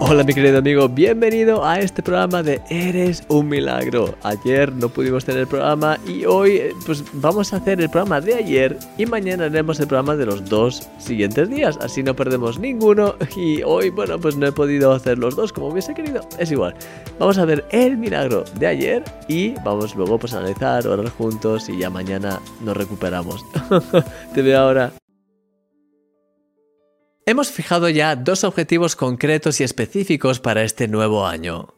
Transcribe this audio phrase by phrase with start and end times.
[0.00, 4.14] Hola mi querido amigo, bienvenido a este programa de Eres un milagro.
[4.22, 8.20] Ayer no pudimos tener el programa y hoy eh, pues vamos a hacer el programa
[8.20, 12.58] de ayer y mañana haremos el programa de los dos siguientes días, así no perdemos
[12.58, 16.52] ninguno y hoy bueno pues no he podido hacer los dos como hubiese querido, es
[16.52, 16.74] igual.
[17.18, 21.68] Vamos a ver el milagro de ayer y vamos luego pues a analizar, orar juntos
[21.68, 23.44] y ya mañana nos recuperamos.
[24.34, 24.92] Te veo ahora.
[27.28, 31.74] Hemos fijado ya dos objetivos concretos y específicos para este nuevo año.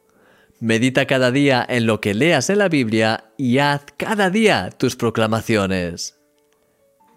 [0.60, 4.95] Medita cada día en lo que leas en la Biblia y haz cada día tus
[4.95, 6.20] proclamaciones.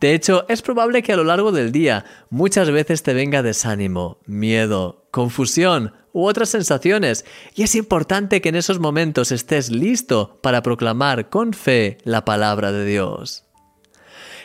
[0.02, 4.18] De hecho, es probable que a lo largo del día muchas veces te venga desánimo,
[4.26, 10.64] miedo, confusión u otras sensaciones, y es importante que en esos momentos estés listo para
[10.64, 13.46] proclamar con fe la palabra de Dios.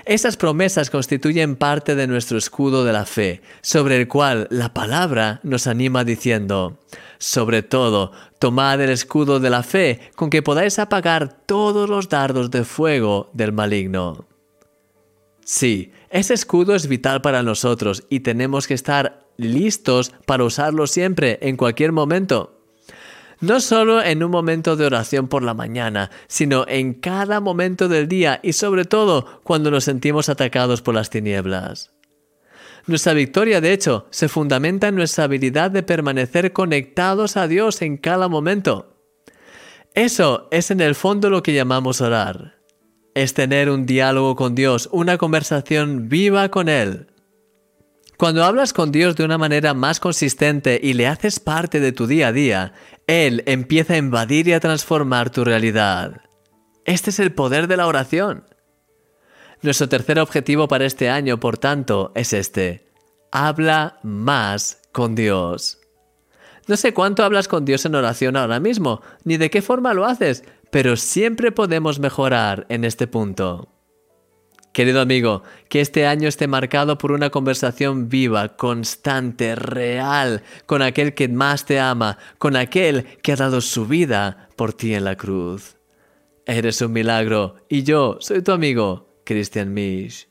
[0.09, 5.39] Esas promesas constituyen parte de nuestro escudo de la fe, sobre el cual la palabra
[5.43, 6.79] nos anima diciendo,
[7.19, 12.51] sobre todo, tomad el escudo de la fe con que podáis apagar todos los dardos
[12.51, 14.25] de fuego del maligno.
[15.45, 21.39] Sí, ese escudo es vital para nosotros y tenemos que estar listos para usarlo siempre,
[21.43, 22.58] en cualquier momento
[23.41, 28.09] no solo en un momento de oración por la mañana, sino en cada momento del
[28.09, 31.93] día y sobre todo cuando nos sentimos atacados por las tinieblas.
[32.87, 37.99] Nuestra victoria, de hecho, se fundamenta en nuestra habilidad de permanecer conectados a Dios en
[37.99, 38.97] cada momento.
[39.95, 42.57] Eso es en el fondo lo que llamamos orar.
[43.15, 47.09] Es tener un diálogo con Dios, una conversación viva con Él.
[48.17, 52.07] Cuando hablas con Dios de una manera más consistente y le haces parte de tu
[52.07, 52.73] día a día,
[53.09, 56.21] Él empieza a invadir y a transformar tu realidad.
[56.85, 58.45] Este es el poder de la oración.
[59.63, 62.93] Nuestro tercer objetivo para este año, por tanto, es este.
[63.33, 65.79] Habla más con Dios.
[66.67, 70.05] No sé cuánto hablas con Dios en oración ahora mismo, ni de qué forma lo
[70.05, 73.73] haces, pero siempre podemos mejorar en este punto.
[74.79, 81.15] Querido amigo, que este año esté marcado por una conversación viva, constante, real, con aquel
[81.15, 85.17] que más te ama, con aquel que ha dado su vida por ti en la
[85.17, 85.79] cruz.
[86.47, 90.29] Eres un milagro y yo soy tu amigo, Christian Misch.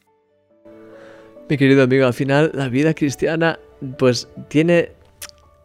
[1.50, 3.60] Mi querido amigo, al final la vida cristiana
[3.98, 4.94] pues tiene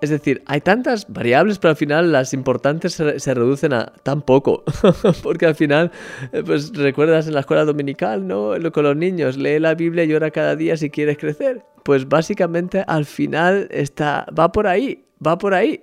[0.02, 4.64] es decir, hay tantas variables, pero al final las importantes se, reducen a tan poco.
[5.22, 5.92] Porque al final,
[6.32, 8.54] eh, pues recuerdas en la escuela dominical, ¿no?
[8.72, 11.62] Con los niños, lee la Biblia y ora cada día si quieres crecer.
[11.84, 15.80] Pues básicamente al final está, va por ahí va por ahí.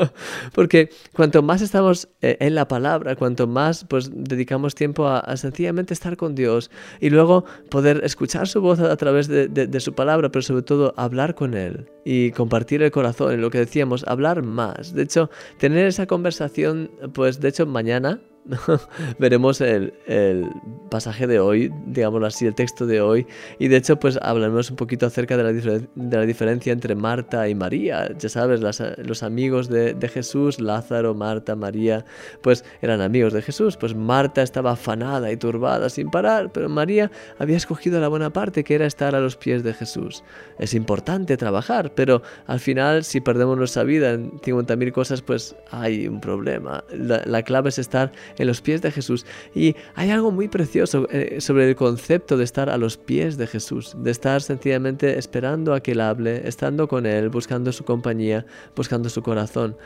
[0.54, 5.94] Porque cuanto más estamos eh, en la palabra, cuanto más pues dedicamos tiempo a, sencillamente
[5.94, 6.70] estar con Dios
[7.00, 10.94] y luego poder escuchar su voz a, través de, de, su palabra, pero sobre todo
[10.96, 14.94] hablar con Él y compartir el corazón, en lo que decíamos, hablar más.
[14.94, 18.20] De hecho, tener esa conversación, pues de hecho mañana
[19.18, 19.92] veremos el,
[20.90, 23.26] pasaje de hoy, digámoslo así, el texto de hoy.
[23.58, 27.48] Y de hecho, pues hablaremos un poquito acerca de la, de la diferencia entre Marta
[27.48, 28.10] y María.
[28.18, 32.04] Ya sabes, los amigos de, de, Jesús, Lázaro, Marta, María,
[32.42, 33.76] pues eran amigos de Jesús.
[33.76, 38.64] Pues Marta estaba afanada y turbada sin parar, pero María había escogido la buena parte,
[38.64, 40.22] que era estar a los pies de Jesús.
[40.58, 46.06] Es importante trabajar, pero al final, si perdemos nuestra vida en 50.000 cosas, pues hay
[46.06, 46.84] un problema.
[46.92, 49.26] La clave es estar en los pies de Jesús.
[49.54, 53.46] Y hay algo muy precioso eh, sobre el concepto de estar a los pies de
[53.46, 58.46] Jesús, de estar sencillamente esperando a que Él hable, estando con Él, buscando su compañía,
[58.74, 59.76] buscando su corazón.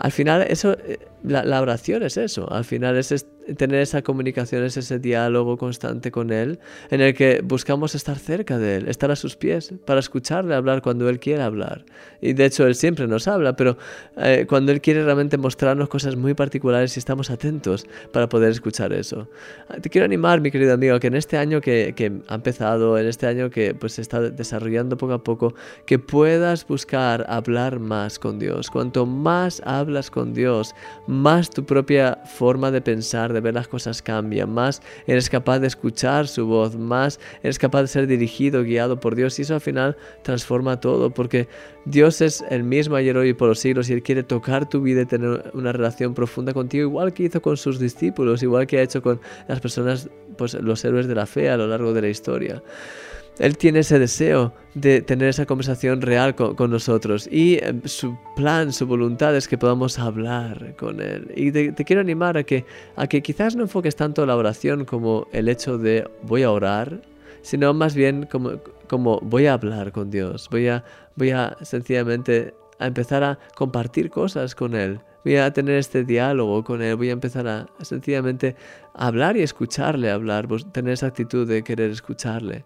[0.00, 2.50] Al final, eso, eh, la, oración es eso.
[2.50, 6.58] Al final es tener esa comunicación, es ese diálogo constante con Él,
[6.90, 10.82] en el que buscamos estar cerca de Él, estar a sus pies, para escucharle hablar
[10.82, 11.84] cuando Él quiere hablar.
[12.20, 13.76] Y de hecho Él siempre nos habla, pero
[14.16, 18.92] eh, cuando Él quiere realmente mostrarnos cosas muy particulares y estamos atentos para poder escuchar
[18.92, 19.28] eso.
[19.80, 23.06] Te quiero animar, mi querido amigo, que en este año que, que ha empezado, en
[23.06, 25.54] este año que pues, se está desarrollando poco a poco,
[25.86, 28.70] que puedas buscar hablar más con Dios.
[28.70, 30.74] Cuanto más hablas con Dios,
[31.06, 35.66] más tu propia forma de pensar, de ver las cosas cambian, más eres capaz de
[35.66, 39.60] escuchar su voz, más eres capaz de ser dirigido, guiado por Dios y eso al
[39.60, 41.48] final transforma todo porque
[41.84, 44.82] Dios es el mismo ayer, hoy y por los siglos y Él quiere tocar tu
[44.82, 48.78] vida y tener una relación profunda contigo, igual que hizo con sus discípulos, igual que
[48.78, 52.02] ha hecho con las personas, pues los héroes de la fe a lo largo de
[52.02, 52.62] la historia.
[53.38, 57.28] Él tiene ese deseo de tener esa conversación real con, nosotros.
[57.30, 61.32] Y eh, su plan, su voluntad es que podamos hablar con Él.
[61.34, 62.64] Y te, quiero animar a que,
[62.96, 67.00] a que quizás no enfoques tanto la oración como el hecho de voy a orar,
[67.42, 68.52] sino más bien como,
[68.88, 70.84] como voy a hablar con Dios, voy a,
[71.16, 75.00] voy a sencillamente a empezar a compartir cosas con Él.
[75.24, 78.56] Voy a tener este diálogo con él, voy a empezar a, sencillamente
[79.00, 82.64] hablar y escucharle hablar, tener esa actitud de querer escucharle.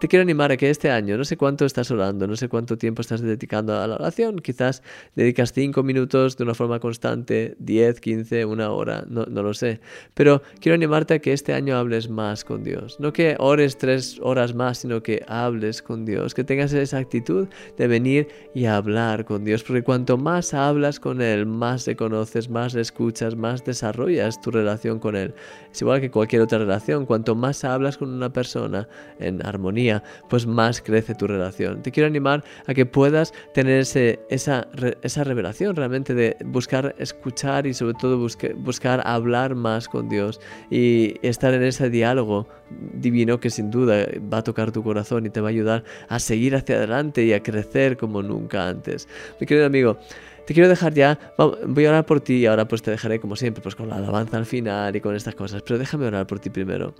[0.00, 2.78] Te quiero animar a que este año, no sé cuánto estás orando, no sé cuánto
[2.78, 4.82] tiempo estás dedicando a la oración, quizás
[5.14, 9.80] dedicas cinco minutos de una forma constante, 10, 15, una hora, no, no lo sé,
[10.14, 14.18] pero quiero animarte a que este año hables más con Dios, no que ores tres
[14.22, 17.46] horas más, sino que hables con Dios, que tengas esa actitud
[17.76, 22.48] de venir y hablar con Dios, porque cuanto más hablas con Él, más se conoces,
[22.48, 25.34] más le escuchas, más desarrollas tu relación con Él.
[25.74, 28.86] Es igual que cualquier otra relación, cuanto más hablas con una persona
[29.18, 31.82] en armonía, pues más crece tu relación.
[31.82, 34.68] Te quiero animar a que puedas tener ese, esa,
[35.02, 38.24] esa revelación realmente de buscar escuchar y sobre todo
[38.58, 40.40] buscar hablar más con Dios
[40.70, 42.46] y estar en ese diálogo
[42.92, 46.20] divino que sin duda va a tocar tu corazón y te va a ayudar a
[46.20, 49.08] seguir hacia adelante y a crecer como nunca antes.
[49.40, 49.98] Mi querido amigo,
[50.46, 53.36] te quiero dejar ya, voy a orar por ti y ahora pues te dejaré como
[53.36, 56.40] siempre, pues con la alabanza al final y con estas cosas, pero déjame orar por
[56.40, 56.94] ti primero.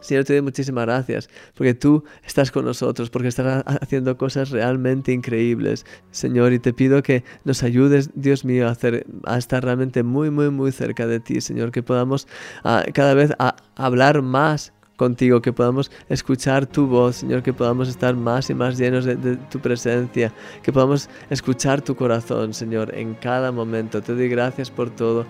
[0.00, 5.12] Señor, te doy muchísimas gracias porque tú estás con nosotros, porque estás haciendo cosas realmente
[5.12, 10.50] increíbles, Señor, y te pido que nos ayudes, Dios mío, a, estar realmente muy, muy,
[10.50, 12.28] muy cerca de ti, Señor, que podamos
[12.64, 17.88] ah, cada vez a, hablar más contigo, que podamos escuchar tu voz, Señor, que podamos
[17.88, 19.16] estar más y más llenos de,
[19.50, 24.02] tu presencia, que podamos escuchar tu corazón, Señor, en cada momento.
[24.02, 25.24] Te doy gracias por todo.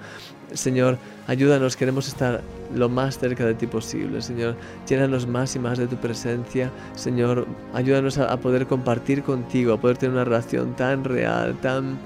[0.52, 2.40] Señor, ayúdanos, queremos estar
[2.74, 4.56] lo más cerca de ti posible, Señor.
[4.88, 7.46] Llénanos más y más de tu presencia, Señor.
[7.74, 11.98] Ayúdanos a poder compartir contigo, a poder tener una relación tan real, tan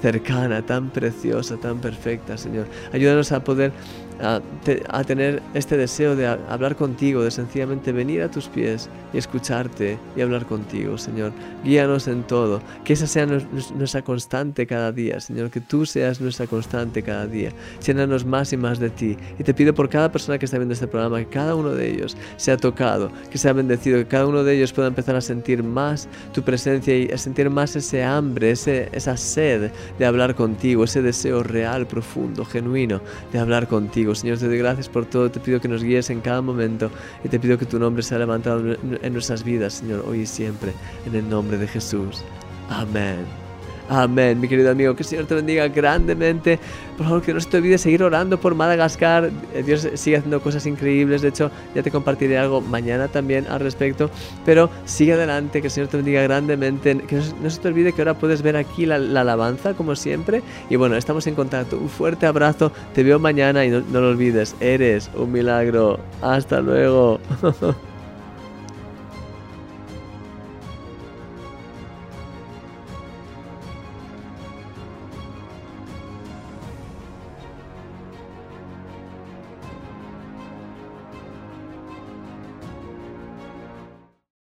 [0.00, 2.66] cercana, tan preciosa, tan perfecta, Señor.
[2.92, 3.72] Ayúdanos a poder
[4.20, 9.98] a, tener este deseo de hablar contigo, de sencillamente venir a tus pies y escucharte
[10.16, 11.32] y hablar contigo, Señor.
[11.64, 16.46] Guíanos en todo, que esa sea nuestra constante cada día, Señor, que tú seas nuestra
[16.46, 17.52] constante cada día.
[17.84, 19.16] Llénanos más y más de ti.
[19.38, 21.90] Y te pido por cada persona que está viendo este programa, que cada uno de
[21.90, 25.62] ellos sea tocado, que sea bendecido, que cada uno de ellos pueda empezar a sentir
[25.62, 30.84] más tu presencia y a sentir más ese hambre, ese, esa sed de hablar contigo,
[30.84, 33.00] ese deseo real, profundo, genuino
[33.32, 35.30] de hablar contigo Señor, te doy gracias por todo.
[35.30, 36.90] Te pido que nos guíes en cada momento
[37.24, 40.72] y te pido que tu nombre sea levantado en nuestras vidas, Señor, hoy y siempre.
[41.06, 42.22] En el nombre de Jesús.
[42.68, 43.47] Amén.
[43.88, 44.94] Amén, mi querido amigo.
[44.94, 46.58] Que el Señor te bendiga grandemente.
[46.96, 49.30] Por favor, que no se te olvide seguir orando por Madagascar.
[49.54, 51.22] Eh, Dios sigue haciendo cosas increíbles.
[51.22, 54.10] De hecho, ya te compartiré algo mañana también al respecto.
[54.44, 56.98] Pero sigue adelante, que el Señor te bendiga grandemente.
[56.98, 60.42] Que no se te olvide que ahora puedes ver aquí la, alabanza, como siempre.
[60.68, 61.78] Y bueno, estamos en contacto.
[61.78, 62.70] Un fuerte abrazo.
[62.94, 64.54] Te veo mañana y no lo olvides.
[64.60, 65.98] Eres un milagro.
[66.20, 67.20] Hasta luego.